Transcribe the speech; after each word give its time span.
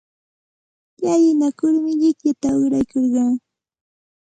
Llalinakurmi 1.01 1.91
llikllata 2.01 2.49
uqraykurqaa. 2.61 3.33